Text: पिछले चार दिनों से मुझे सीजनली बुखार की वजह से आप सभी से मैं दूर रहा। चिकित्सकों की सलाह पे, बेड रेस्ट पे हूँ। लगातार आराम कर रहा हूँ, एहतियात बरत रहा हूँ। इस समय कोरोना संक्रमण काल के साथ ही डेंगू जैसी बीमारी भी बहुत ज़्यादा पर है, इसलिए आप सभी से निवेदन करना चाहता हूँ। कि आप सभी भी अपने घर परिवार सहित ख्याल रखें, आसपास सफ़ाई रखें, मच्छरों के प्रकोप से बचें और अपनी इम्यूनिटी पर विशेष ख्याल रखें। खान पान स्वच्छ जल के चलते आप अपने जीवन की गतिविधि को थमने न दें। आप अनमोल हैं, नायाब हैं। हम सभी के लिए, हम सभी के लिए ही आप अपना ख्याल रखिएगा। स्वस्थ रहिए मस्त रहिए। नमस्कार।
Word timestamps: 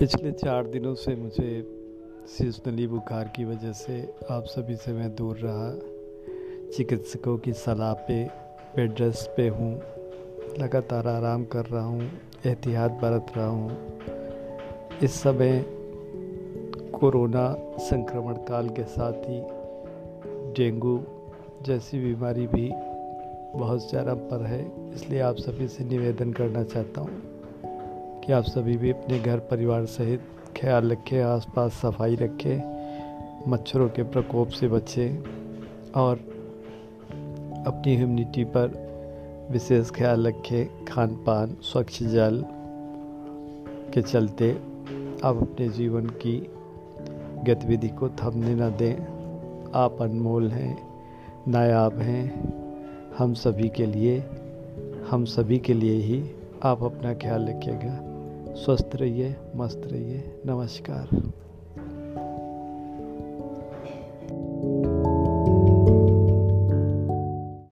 पिछले 0.00 0.30
चार 0.32 0.66
दिनों 0.66 0.94
से 0.94 1.14
मुझे 1.14 1.50
सीजनली 2.28 2.86
बुखार 2.86 3.24
की 3.36 3.44
वजह 3.44 3.72
से 3.72 3.96
आप 4.30 4.44
सभी 4.44 4.76
से 4.76 4.92
मैं 4.92 5.14
दूर 5.14 5.36
रहा। 5.36 5.70
चिकित्सकों 6.76 7.36
की 7.38 7.52
सलाह 7.52 7.92
पे, 7.92 8.24
बेड 8.76 9.00
रेस्ट 9.00 9.28
पे 9.36 9.48
हूँ। 9.48 9.72
लगातार 10.58 11.06
आराम 11.06 11.44
कर 11.44 11.66
रहा 11.66 11.84
हूँ, 11.84 12.10
एहतियात 12.46 12.90
बरत 12.92 13.26
रहा 13.36 13.46
हूँ। 13.46 14.98
इस 15.02 15.20
समय 15.20 15.64
कोरोना 16.94 17.46
संक्रमण 17.80 18.34
काल 18.48 18.68
के 18.68 18.84
साथ 18.84 19.28
ही 19.28 19.40
डेंगू 20.54 20.98
जैसी 21.62 21.98
बीमारी 21.98 22.46
भी 22.46 22.70
बहुत 23.58 23.88
ज़्यादा 23.90 24.14
पर 24.14 24.46
है, 24.46 24.62
इसलिए 24.94 25.20
आप 25.20 25.36
सभी 25.36 25.68
से 25.68 25.84
निवेदन 25.84 26.32
करना 26.32 26.64
चाहता 26.64 27.00
हूँ। 27.00 27.39
कि 28.24 28.32
आप 28.32 28.44
सभी 28.44 28.76
भी 28.76 28.90
अपने 28.90 29.18
घर 29.18 29.38
परिवार 29.38 29.84
सहित 29.84 30.20
ख्याल 30.56 30.92
रखें, 30.92 31.22
आसपास 31.22 31.72
सफ़ाई 31.72 32.14
रखें, 32.16 32.80
मच्छरों 33.48 33.88
के 33.88 34.02
प्रकोप 34.02 34.48
से 34.48 34.68
बचें 34.68 35.24
और 35.92 36.16
अपनी 37.66 37.94
इम्यूनिटी 37.94 38.44
पर 38.44 38.90
विशेष 39.50 39.90
ख्याल 39.90 40.26
रखें। 40.26 40.84
खान 40.84 41.08
पान 41.08 41.56
स्वच्छ 41.62 42.02
जल 42.02 42.44
के 43.94 44.02
चलते 44.02 44.52
आप 45.24 45.36
अपने 45.36 45.68
जीवन 45.68 46.06
की 46.06 46.50
गतिविधि 47.44 47.88
को 47.88 48.08
थमने 48.08 48.54
न 48.54 48.76
दें। 48.76 48.94
आप 49.74 50.02
अनमोल 50.02 50.50
हैं, 50.50 50.78
नायाब 51.48 51.98
हैं। 51.98 52.52
हम 53.18 53.34
सभी 53.34 53.68
के 53.68 53.86
लिए, 53.86 54.24
हम 55.10 55.24
सभी 55.24 55.58
के 55.58 55.74
लिए 55.74 55.94
ही 55.94 56.30
आप 56.62 56.82
अपना 56.82 57.14
ख्याल 57.14 57.46
रखिएगा। 57.48 58.09
स्वस्थ 58.54 58.90
रहिए 58.94 59.36
मस्त 59.56 59.82
रहिए। 59.84 60.42
नमस्कार। 60.46 61.30